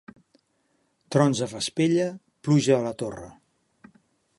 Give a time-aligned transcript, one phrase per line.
[1.17, 2.09] Trons a Vespella,
[2.49, 3.31] pluja a la Torre.